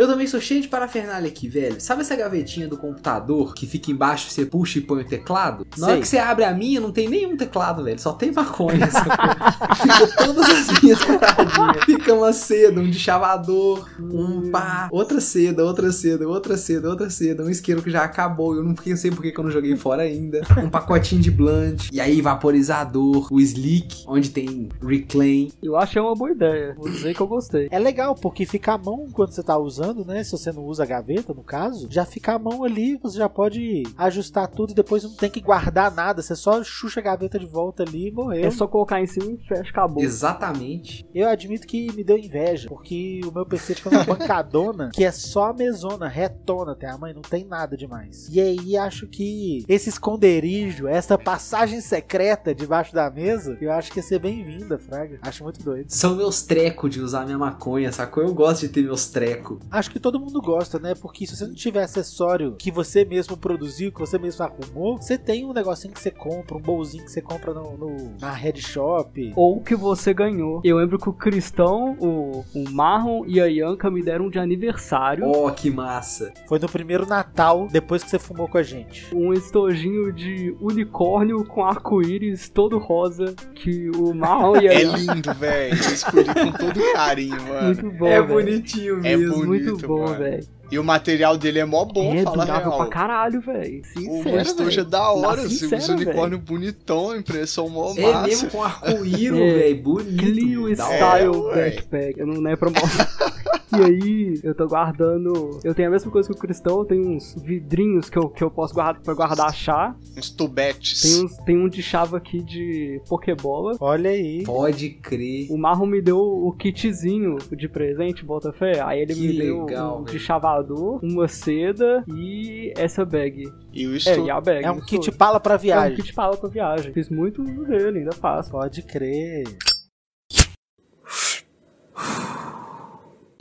[0.00, 1.78] Eu também sou cheio de parafernália aqui, velho.
[1.78, 5.66] Sabe essa gavetinha do computador que fica embaixo, você puxa e põe o teclado?
[5.76, 6.00] Na hora Sei.
[6.00, 8.00] que você abre a minha, não tem nenhum teclado, velho.
[8.00, 9.12] Só tem maconha, sacou?
[9.76, 11.84] Fica todas as minhas paradinhas.
[11.84, 17.10] Fica uma seda, um de chavador, um pá, outra seda, outra seda, outra seda, outra
[17.10, 18.56] seda, um isqueiro que já acabou.
[18.56, 20.40] Eu não eu não sei porque que eu não joguei fora ainda.
[20.64, 21.90] Um pacotinho de blunt.
[21.92, 25.52] E aí, vaporizador, o slick, onde tem reclaim.
[25.62, 26.74] Eu acho que é uma boa ideia.
[26.78, 27.68] Vou dizer que eu gostei.
[27.70, 30.22] É legal, porque fica a mão quando você tá usando usando, né?
[30.24, 33.28] Se você não usa a gaveta, no caso, já fica a mão ali, você já
[33.28, 36.22] pode ajustar tudo e depois não tem que guardar nada.
[36.22, 38.44] Você só chucha a gaveta de volta ali e morreu.
[38.44, 40.02] É só colocar em cima e fecha, acabou.
[40.02, 41.06] Exatamente.
[41.14, 45.12] Eu admito que me deu inveja, porque o meu PC tinha uma bancadona que é
[45.12, 48.28] só a mesona, retona até a mãe, não tem nada demais.
[48.30, 53.98] E aí acho que esse esconderijo, essa passagem secreta debaixo da mesa, eu acho que
[53.98, 55.18] ia ser bem-vinda, Fraga.
[55.22, 55.86] Acho muito doido.
[55.88, 58.22] São meus trecos de usar minha maconha, sacou?
[58.22, 59.58] Eu gosto de ter meus trecos.
[59.80, 60.94] Acho que todo mundo gosta, né?
[60.94, 65.16] Porque se você não tiver acessório que você mesmo produziu, que você mesmo arrumou, você
[65.16, 68.58] tem um negocinho que você compra, um bolzinho que você compra no, no na Red
[68.60, 69.32] Shop.
[69.34, 70.60] Ou que você ganhou.
[70.62, 75.24] Eu lembro que o Cristão, o, o Marlon e a Yanka me deram de aniversário
[75.26, 76.30] Oh, que massa.
[76.46, 79.06] Foi no primeiro Natal, depois que você fumou com a gente.
[79.14, 84.96] um estojinho de unicórnio com arco-íris todo rosa que o Marlon e a É Yanka...
[85.14, 85.74] lindo, velho.
[85.74, 87.66] Eu escolhi com todo carinho, mano.
[87.80, 88.28] Muito bom, é velho.
[88.28, 89.46] bonitinho É mesmo.
[89.46, 90.46] bonito, Muito bom, velho.
[90.70, 92.88] E o material dele é mó bom, É fala durável pra real.
[92.90, 93.82] caralho, velho.
[93.96, 98.26] O estojo é da hora, assim, os unicórnios bonitão, a impressão mó É massa.
[98.26, 99.54] mesmo com arco-íris, É.
[99.58, 99.82] velho.
[99.82, 100.16] Bonito.
[100.24, 100.74] Clio.
[100.74, 101.70] Style ué.
[101.70, 102.20] Backpack.
[102.20, 103.08] Eu não, não é pra mostrar.
[103.72, 105.60] E aí, eu tô guardando.
[105.62, 108.42] Eu tenho a mesma coisa que o Cristão, eu tenho uns vidrinhos que eu, que
[108.42, 109.94] eu posso guardar pra guardar chá.
[110.18, 111.02] Uns tubetes.
[111.02, 113.76] Tem, uns, tem um de chave aqui de Pokébola.
[113.80, 114.42] Olha aí.
[114.42, 115.46] Pode crer.
[115.52, 118.80] O Marro me deu o kitzinho de presente, bota fé.
[118.82, 120.24] Aí ele Que me deu legal, um de velho.
[120.60, 123.50] Chavador, uma seda e essa bag.
[123.72, 124.26] E o É, estojo.
[124.26, 124.64] e a bag.
[124.64, 125.96] É um kit pala pra É um viagem.
[125.96, 126.92] kit pala pra viagem.
[126.92, 128.50] Fiz muito uso dele, ainda faço.
[128.50, 129.44] Pode crer.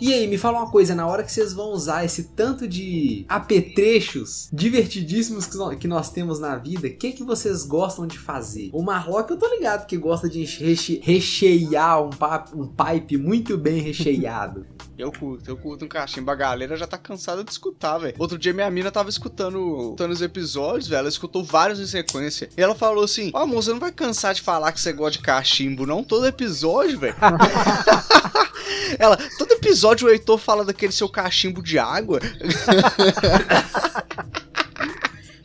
[0.02, 3.26] E aí, me fala uma coisa, na hora que vocês vão usar esse tanto de
[3.28, 8.18] apetrechos divertidíssimos que nó- que nós temos na vida, o que, que vocês gostam de
[8.18, 8.70] fazer?
[8.74, 12.10] O Marlock eu tô ligado que gosta de reche- rechear um,
[12.56, 14.66] um pipe muito bem recheado.
[15.00, 16.30] Eu curto, eu curto um cachimbo.
[16.30, 18.16] A galera já tá cansada de escutar, velho.
[18.20, 21.00] Outro dia minha mina tava escutando, escutando os episódios, velho.
[21.00, 22.50] Ela escutou vários em sequência.
[22.58, 25.14] E ela falou assim: Ó, amor, você não vai cansar de falar que você gosta
[25.18, 26.04] de cachimbo, não?
[26.04, 27.16] Todo episódio, velho.
[28.98, 32.19] ela, todo episódio o Heitor fala daquele seu cachimbo de água.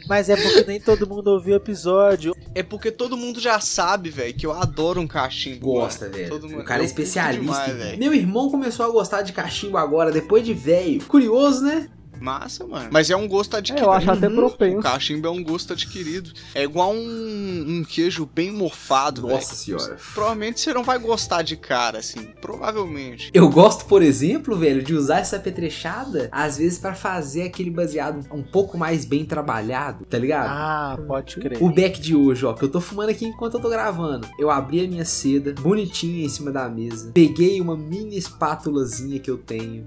[0.08, 2.36] Mas é porque nem todo mundo ouviu o episódio.
[2.54, 5.72] É porque todo mundo já sabe, velho, que eu adoro um cachimbo.
[5.72, 6.60] Gosta, velho.
[6.60, 7.66] O cara é especialista.
[7.66, 7.98] demais.
[7.98, 11.02] Meu irmão começou a gostar de cachimbo agora, depois de velho.
[11.06, 11.88] Curioso, né?
[12.20, 12.88] Massa, mano.
[12.90, 13.84] Mas é um gosto É, adquirido.
[13.86, 14.32] eu acho até Uhum.
[14.34, 14.80] O propenso.
[14.80, 16.32] cachimbo é um gosto adquirido.
[16.54, 19.34] É igual um, um queijo bem morfado, velho.
[19.34, 19.96] Nossa senhora.
[20.14, 22.28] Provavelmente você não vai gostar de cara, assim.
[22.40, 23.30] Provavelmente.
[23.34, 28.24] Eu gosto, por exemplo, velho, de usar essa petrechada, às vezes pra fazer aquele baseado
[28.32, 30.48] um pouco mais bem trabalhado, tá ligado?
[30.48, 31.58] Ah, pode crer.
[31.62, 34.26] O beck de hoje, ó, que eu tô fumando aqui enquanto eu tô gravando.
[34.38, 37.10] Eu abri a minha seda, bonitinha em cima da mesa.
[37.12, 39.86] Peguei uma mini espátulazinha que eu tenho.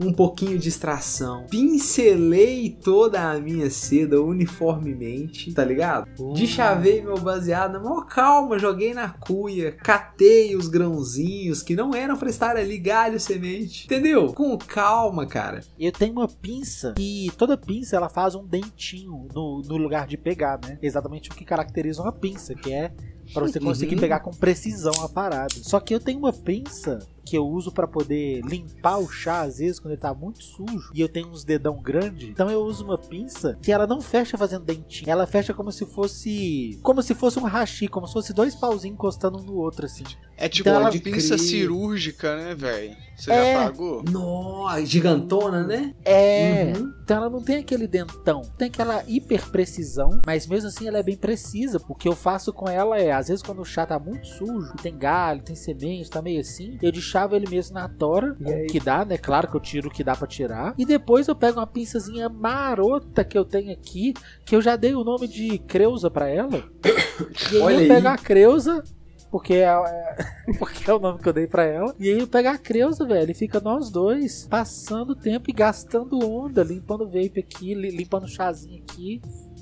[0.00, 1.46] Um pouquinho de extração.
[1.50, 6.08] Pincelei toda a minha seda uniformemente, tá ligado?
[6.34, 12.16] Deschavei meu baseado na maior calma, joguei na cuia, catei os grãozinhos que não eram
[12.16, 13.86] pra estar ali, galho, semente.
[13.86, 14.32] Entendeu?
[14.32, 15.60] Com calma, cara.
[15.78, 20.16] Eu tenho uma pinça e toda pinça ela faz um dentinho no, no lugar de
[20.16, 20.78] pegar, né?
[20.82, 22.92] Exatamente o que caracteriza uma pinça, que é
[23.32, 24.00] pra você conseguir Uhum.
[24.00, 25.54] pegar com precisão a parada.
[25.62, 29.58] Só que eu tenho uma pinça que eu uso pra poder limpar o chá às
[29.58, 32.30] vezes quando ele tá muito sujo e eu tenho uns dedão grande.
[32.30, 35.84] Então eu uso uma pinça que ela não fecha fazendo dentinho, ela fecha como se
[35.86, 39.86] fosse como se fosse um hashi, como se fosse dois pauzinhos encostando um no outro
[39.86, 40.04] assim.
[40.36, 41.38] É tipo Então uma pinça crer.
[41.38, 42.96] cirúrgica, né, velho?
[43.16, 43.54] Você É.
[43.54, 44.04] já pagou?
[44.04, 45.92] Nossa, gigantona, né?
[46.04, 46.94] É, Uhum.
[47.02, 51.02] então ela não tem aquele dentão, tem aquela hiper precisão, mas mesmo assim ela é
[51.02, 54.26] bem precisa, porque eu faço com ela é, às vezes quando o chá tá muito
[54.28, 58.48] sujo, tem galho, tem semente, tá meio assim, eu deixava ele mesmo na tora, com
[58.48, 58.64] aí?
[58.64, 59.18] o que dá, né?
[59.18, 62.28] Claro que eu tiro o que dá pra tirar, e depois eu pego uma pinçazinha
[62.28, 66.62] marota que eu tenho aqui, que eu já dei o nome de Creusa pra ela,
[67.52, 67.88] e aí Olha eu aí.
[67.88, 68.84] pego a Creusa,
[69.30, 70.16] porque é, é-
[70.58, 71.94] porque é o nome que eu dei pra ela.
[71.98, 76.18] E aí eu pego a Creusa, velho, e fica nós dois passando tempo e gastando
[76.26, 79.20] onda, limpando vape aqui, li- limpando chazinho aqui.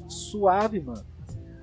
[0.08, 1.04] Suave, mano.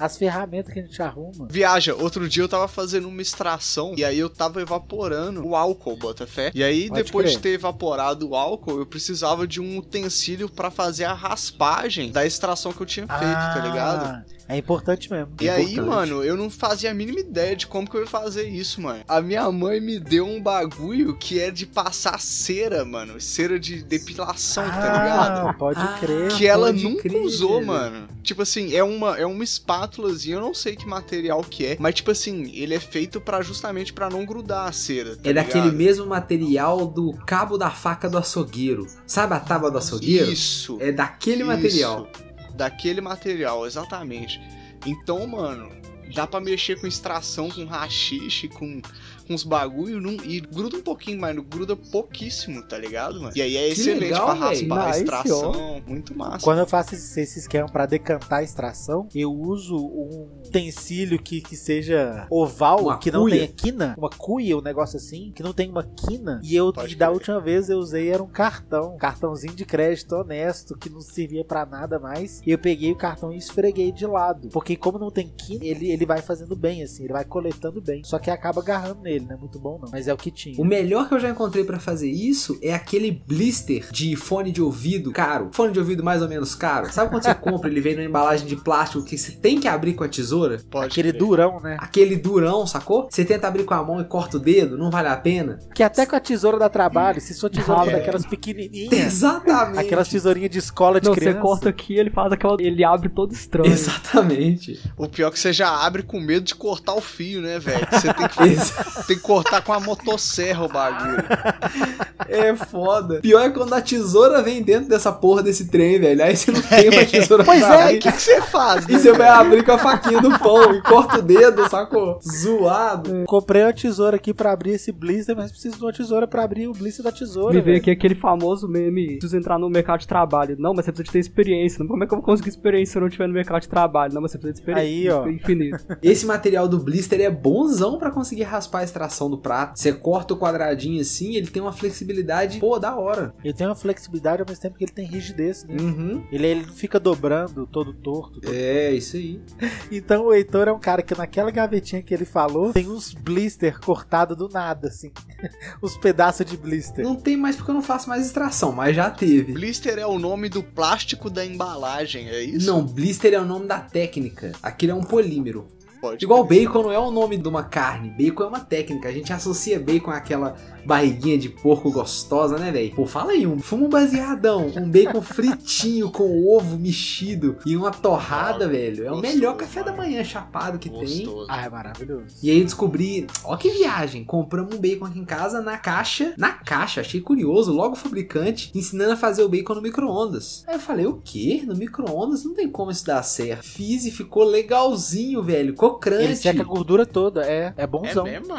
[0.03, 1.47] As ferramentas que a gente arruma.
[1.49, 5.95] Viaja, outro dia eu tava fazendo uma extração e aí eu tava evaporando o álcool,
[5.95, 6.51] Botafé.
[6.53, 7.37] E aí, Pode depois crer.
[7.37, 12.25] de ter evaporado o álcool, eu precisava de um utensílio pra fazer a raspagem da
[12.25, 14.25] extração que eu tinha feito, tá ligado?
[14.47, 15.29] É importante mesmo.
[15.39, 15.87] E aí, Importante.
[15.87, 19.01] mano, eu não fazia a mínima ideia de como que eu ia fazer isso, mano.
[19.07, 23.19] A minha mãe me deu um bagulho que é de passar cera, mano.
[23.21, 25.47] Cera de depilação, tá ligado?
[25.47, 26.27] Ah, pode Ah, crer.
[26.35, 28.07] Que ela pode nunca crer, usou, mano.
[28.21, 31.95] Tipo assim, é uma, é uma espátulazinha, eu não sei que material que é, mas
[31.95, 35.15] tipo assim, ele é feito para justamente pra não grudar a cera.
[35.15, 35.77] tá É daquele ligado?
[35.77, 38.85] mesmo material do cabo da faca do açougueiro.
[39.07, 40.31] Sabe a tábua do açougueiro?
[40.31, 40.77] Isso.
[40.81, 41.45] É daquele Isso.
[41.47, 42.07] material.
[42.53, 44.39] Daquele material, exatamente.
[44.85, 45.71] Então, mano,
[46.13, 48.81] dá pra mexer com extração, com rachixe, com
[49.29, 53.31] uns bagulho não- e gruda um pouquinho, mas não gruda pouquíssimo, tá ligado, mano?
[53.35, 55.81] E aí é Que excelente legal, pra raspar Nice, extração.
[55.87, 56.43] Muito massa.
[56.43, 61.41] Quando eu faço esse, esse esquema pra decantar a extração, eu uso um utensílio que,
[61.41, 63.35] que seja oval, Uma que não cuia.
[63.35, 66.39] tenha quina, uma cuia, um negócio assim, que não tem uma quina.
[66.43, 67.13] E eu, Pode da crer.
[67.15, 71.43] última vez eu usei era um cartão, um cartãozinho de crédito honesto, que não servia
[71.43, 72.41] pra nada mais.
[72.45, 74.49] E eu peguei o cartão e esfreguei de lado.
[74.49, 78.03] Porque como não tem quina, ele, ele vai fazendo bem, assim, ele vai coletando bem.
[78.03, 79.89] Só que acaba agarrando nele, não é muito bom não.
[79.91, 80.55] Mas é o que tinha.
[80.59, 84.61] O melhor que eu já encontrei pra fazer isso é aquele blister de fone de
[84.61, 85.49] ouvido caro.
[85.53, 86.91] Fone de ouvido mais ou menos caro.
[86.91, 89.93] Sabe quando você compra, ele vem numa embalagem de plástico que você tem que abrir
[89.93, 90.59] com a tesoura?
[90.69, 91.19] Pode Aquele crer.
[91.19, 91.77] durão, né?
[91.79, 93.07] Aquele durão, sacou?
[93.09, 95.59] Você tenta abrir com a mão e corta o dedo, não vale a pena?
[95.75, 97.19] Que até com a tesoura dá trabalho.
[97.21, 97.93] Se sua tesoura É.
[97.97, 99.79] daquelas pequenininhas, Exatamente.
[99.79, 101.37] aquelas tesourinhas de escola de Não, criança.
[101.37, 102.55] você corta aqui, ele faz aquela.
[102.59, 103.71] Ele abre todo estranho.
[103.71, 104.79] Exatamente.
[104.97, 107.87] O pior é que você já abre com medo de cortar o fio, né, velho?
[107.91, 111.23] Você tem que, Exa- tem que cortar com a motosserra o bagulho.
[112.27, 113.19] É foda.
[113.21, 116.23] Pior é quando a tesoura vem dentro dessa porra desse trem, velho.
[116.23, 118.95] Aí você não tem uma tesoura Pois pra é, o que, que você faz, né?
[118.95, 122.19] E você vai abrir com a faquinha do pão e corta o dedo, sacou?
[122.23, 123.23] Zoado.
[123.27, 126.67] Comprei uma tesoura aqui pra abrir esse blister, mas preciso de uma tesoura pra abrir
[126.67, 127.53] o blister da tesoura.
[127.53, 130.55] Me veio aqui aquele famoso meme, preciso entrar no mercado de trabalho.
[130.57, 131.79] Não, mas você precisa de ter experiência.
[131.79, 133.69] Não, Como é que eu vou conseguir experiência se eu não estiver no mercado de
[133.69, 134.13] trabalho?
[134.13, 134.89] Não, mas você precisa de experiência.
[134.89, 135.27] Aí, ó.
[135.27, 135.77] Infinito.
[136.01, 139.79] Esse material do blister é bonzão pra conseguir raspar a extração do prato.
[139.79, 143.33] Você corta o quadradinho assim, ele tem uma flexibilidade, pô, da hora.
[143.43, 145.75] Ele tem uma flexibilidade ao mesmo tempo que ele tem rigidez, né?
[145.79, 146.23] Uhum.
[146.31, 148.39] Ele, ele não fica dobrando todo torto.
[148.39, 149.41] todo- É, isso aí.
[149.91, 153.79] Então o Heitor é um cara que naquela gavetinha que ele falou, tem uns blister
[153.79, 155.11] cortados do nada, assim.
[155.81, 157.03] Os pedaços de blister.
[157.03, 159.53] Não tem mais porque eu não faço mais extração, mas já teve.
[159.53, 162.65] Blister é o nome do plástico da embalagem, é isso?
[162.67, 164.51] Não, blister é o nome da técnica.
[164.61, 165.67] Aquilo é um polímero.
[166.03, 169.07] Pode Igual bacon não é o nome de uma carne, bacon é uma técnica.
[169.07, 170.53] A gente associa bacon àquela
[170.85, 172.93] barriguinha de porco gostosa, né, velho?
[172.93, 178.65] Pô, fala aí, um fumo baseadão, um bacon fritinho com ovo mexido e uma torrada,
[178.65, 179.05] Ah, velho.
[179.05, 180.03] É o gostoso, melhor café da mano.
[180.03, 180.99] manhã chapado que tem.
[180.99, 181.47] Gostoso.
[181.49, 182.35] Ah, é maravilhoso.
[182.43, 186.33] E aí eu descobri, ó que viagem, compramos um bacon aqui em casa na caixa,
[186.37, 190.65] na caixa, achei curioso, logo o fabricante ensinando a fazer o bacon no micro-ondas.
[190.67, 191.63] Aí eu falei, o quê?
[191.65, 192.43] No micro-ondas?
[192.43, 193.63] Não tem como isso dar certo.
[193.63, 196.23] Fiz e ficou legalzinho, velho, crocante.
[196.25, 198.23] Ele seca a gordura toda, é, é É bonzão.
[198.23, 198.53] mesmo?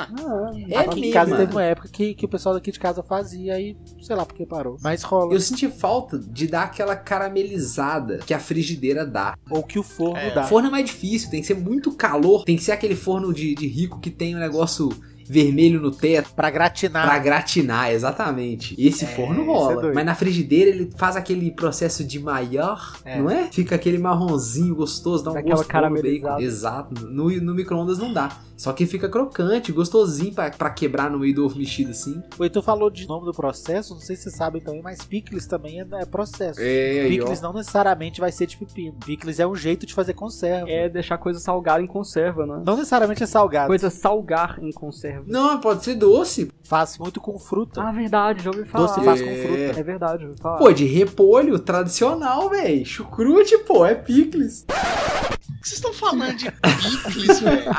[0.68, 1.42] É Aqui em mesmo, casa mano.
[1.44, 4.44] teve uma época que, que o pessoal daqui de casa fazia e sei lá porque
[4.46, 4.76] parou.
[4.82, 5.32] Mas rola.
[5.32, 9.36] Eu senti falta de dar aquela caramelizada que a frigideira dá.
[9.50, 10.34] Ou que o forno É.
[10.34, 10.44] dá.
[10.44, 13.54] Forno é mais difícil, tem que ser muito calor, tem que ser aquele forno de,
[13.54, 14.88] de rico que tem um negócio
[15.26, 17.06] vermelho no teto Pra gratinar.
[17.06, 18.74] pra gratinar, exatamente.
[18.78, 19.80] Esse É, forno é rola.
[19.80, 19.94] doido.
[19.94, 23.18] Mas na frigideira ele faz aquele processo de maior, É.
[23.18, 23.44] não é?
[23.50, 25.94] Fica aquele marronzinho gostoso, dá um Daquela gosto bom no bacon.
[25.96, 26.42] caramelizada.
[26.42, 27.06] Exato.
[27.06, 28.30] No, no micro-ondas não dá.
[28.56, 32.22] Só que fica crocante, gostosinho pra, pra quebrar no meio do ovo mexido assim.
[32.38, 35.44] O Heitor falou de nome do processo, não sei se vocês sabem também, mas picles
[35.46, 36.60] também é, é processo.
[36.62, 38.96] É, Picles não necessariamente vai ser de pepino.
[39.04, 40.70] Picles é um jeito de fazer conserva.
[40.70, 42.62] É deixar coisa salgada em conserva, né?
[42.64, 43.66] Não necessariamente é salgado.
[43.66, 45.13] Coisa salgar em conserva.
[45.26, 46.50] Não, pode ser doce.
[46.62, 47.82] Faz muito com fruta.
[47.82, 48.86] Ah, verdade, já ouvi falar.
[48.86, 49.36] Doce faz com É.
[49.46, 49.80] fruta.
[49.80, 50.58] É verdade, já ouvi falar.
[50.58, 52.84] Pô, de repolho, tradicional, velho.
[52.86, 54.64] Chucrute, pô, é picles.
[55.48, 57.70] O que vocês estão falando de picles, velho?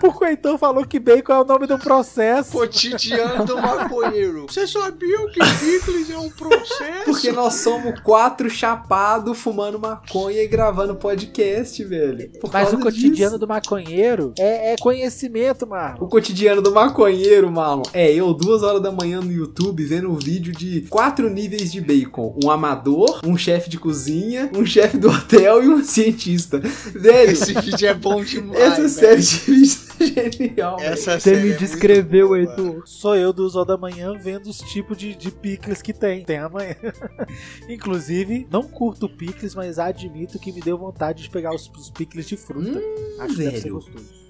[0.00, 2.52] Porque o Heitor falou que bacon é o nome do processo.
[2.52, 4.46] Cotidiano do maconheiro.
[4.48, 7.04] Vocês sabiam que picles é um processo?
[7.04, 12.30] Porque nós somos quatro chapados fumando maconha e gravando podcast, velho.
[12.40, 13.38] Por Mas o cotidiano disso.
[13.38, 15.98] do maconheiro é, é conhecimento, mano.
[16.00, 20.16] O cotidiano do maconheiro, Marlon, é eu duas horas da manhã no YouTube vendo um
[20.16, 22.38] vídeo de quatro níveis de bacon.
[22.42, 26.62] Um amador, um chefe de cozinha, um chefe do hotel e um cientista.
[26.94, 28.58] Velho, Esse vídeo é bom demais.
[28.60, 28.88] essa velho.
[28.90, 30.76] série de vídeos é genial.
[30.78, 30.92] velho.
[30.92, 32.36] Essa Você série me é muito descreveu.
[32.36, 32.82] Heitor.
[32.86, 36.24] Sou eu do Usou da Manhã vendo os tipos de, de picles que tem.
[36.24, 36.74] Tem amanhã.
[37.68, 42.26] Inclusive, não curto picles, mas admito que me deu vontade de pegar os, os picles
[42.26, 42.78] de fruta.
[42.78, 43.74] Hum, Acho que deve ser velho.
[43.74, 44.29] gostoso.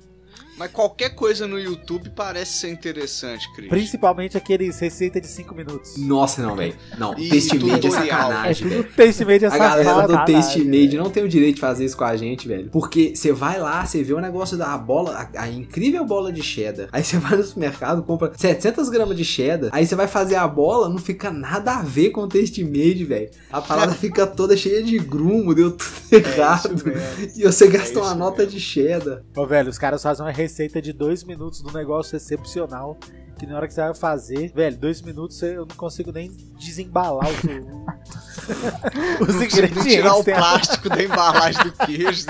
[0.61, 3.71] Mas qualquer coisa no YouTube parece ser interessante, Cris.
[3.71, 5.97] Principalmente aqueles receita de 5 minutos.
[5.97, 6.75] Nossa, não, velho.
[6.99, 7.89] Não, E Taste Made é.
[7.89, 8.85] É sacanagem, velho.
[8.95, 11.87] taste made A essa galera do sacanagem, Taste Made não tem o direito de fazer
[11.87, 12.69] isso com a gente, velho.
[12.71, 16.43] Porque você vai lá, você vê o negócio da bola, a, a incrível bola de
[16.43, 16.91] cheddar.
[16.93, 19.71] Aí você vai no supermercado, compra 700 gramas de cheddar.
[19.73, 23.03] Aí você vai fazer a bola, não fica nada a ver com o Taste Made,
[23.07, 23.31] velho.
[23.51, 26.75] A parada fica toda cheia de grumo, deu tudo errado.
[26.77, 27.33] isso mesmo.
[27.35, 29.23] e você gasta É uma isso nota de cheddar.
[29.35, 30.50] Ô, velho, os caras fazem uma receita
[30.83, 32.99] de 2 minutos do negócio excepcional.
[33.39, 37.27] Que na hora que você vai fazer, velho, 2 minutos eu não consigo nem desembalar
[37.31, 37.39] os,
[39.29, 39.85] os Não ingredientes.
[39.85, 42.27] tirar o plástico da embalagem do queijo.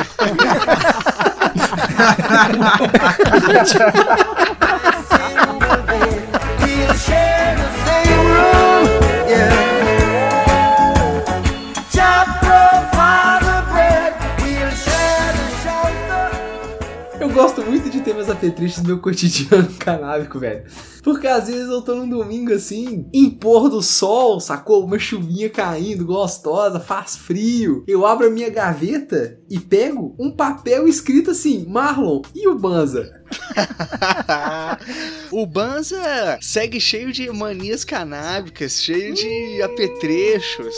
[17.19, 20.65] Eu gosto muito de ter meus apetrechos no meu cotidiano canábico, velho.
[21.03, 24.85] Porque às vezes eu tô num domingo assim, em pôr do sol, sacou?
[24.85, 27.85] Uma chuvinha caindo, gostosa, faz frio.
[27.87, 33.11] Eu abro a minha gaveta e pego um papel escrito assim, Marlon, e o Banza?
[35.31, 40.75] o Banza segue cheio de manias canábicas, cheio de apetrechos,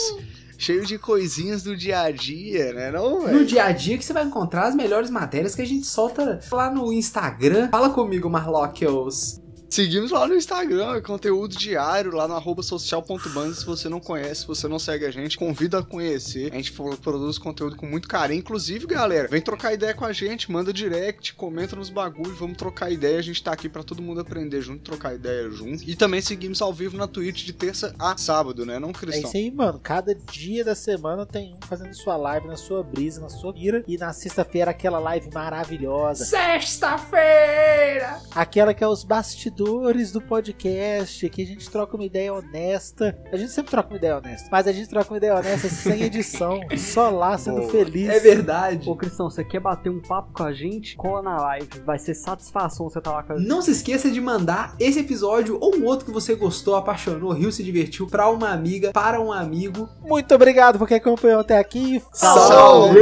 [0.63, 2.89] cheio de coisinhas do dia a dia, né?
[2.89, 5.85] Não, No dia a dia que você vai encontrar as melhores matérias que a gente
[5.85, 7.69] solta lá no Instagram.
[7.69, 9.42] Fala comigo, Marlockels.
[9.73, 13.61] Seguimos lá no Instagram, é conteúdo diário, lá no arroba social.banza.
[13.61, 16.53] Se você não conhece, se você não segue a gente, convida a conhecer.
[16.53, 18.37] A gente pro- produz conteúdo com muito carinho.
[18.39, 22.91] Inclusive, galera, vem trocar ideia com a gente, manda direct, comenta nos bagulhos, vamos trocar
[22.91, 23.17] ideia.
[23.17, 25.83] A gente tá aqui pra todo mundo aprender junto, trocar ideia junto.
[25.89, 28.77] E também seguimos ao vivo na Twitch de terça a sábado, né?
[28.77, 29.23] Não, É Cristão?
[29.27, 29.79] isso aí, mano.
[29.81, 33.83] Cada dia da semana tem um fazendo sua live na sua brisa, na sua mira.
[33.87, 36.25] E na sexta-feira aquela live maravilhosa.
[36.25, 38.19] Sexta-feira!
[38.35, 43.17] Aquela que é os bastidores do podcast, que a gente troca uma ideia honesta.
[43.31, 46.03] A gente sempre troca uma ideia honesta, mas a gente troca uma ideia honesta sem
[46.03, 47.71] edição, só lá sendo Boa.
[47.71, 48.09] feliz.
[48.09, 48.89] É verdade.
[48.89, 50.95] Ô, Cristão, você quer bater um papo com a gente?
[50.95, 51.67] Cola na live.
[51.85, 53.47] Vai ser satisfação você tá lá com a gente.
[53.47, 57.51] Não se esqueça de mandar esse episódio ou um outro que você gostou, apaixonou, riu,
[57.51, 59.87] se divertiu pra uma amiga, para um amigo.
[60.01, 62.01] Muito obrigado por quem acompanhou até aqui.
[62.11, 62.99] Salve!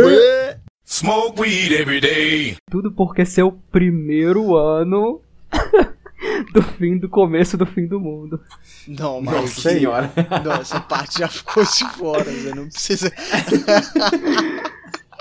[0.85, 2.57] Smoke weed every day.
[2.69, 5.21] Tudo porque seu primeiro ano
[6.53, 8.39] do fim do começo do fim do mundo.
[8.87, 10.11] Não, mas Nossa senhora.
[10.43, 13.11] não, essa parte já ficou de fora, você não precisa.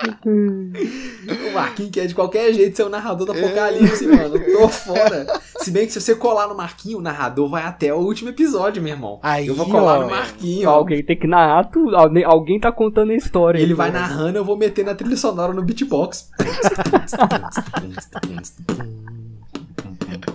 [0.03, 4.41] O Marquinho quer de qualquer jeito ser o narrador do apocalipse, mano.
[4.41, 5.27] Tô fora.
[5.59, 8.83] Se bem que se você colar no Marquinho, o narrador vai até o último episódio,
[8.83, 9.21] meu irmão.
[9.23, 10.03] Aí, eu vou colar ó.
[10.05, 10.71] no Marquinho.
[10.71, 11.95] Alguém tem que narrar tudo.
[11.97, 13.59] Alguém- tá contando a história.
[13.59, 13.99] Ele aí, vai pô.
[13.99, 16.31] narrando, eu vou meter na trilha sonora no beatbox.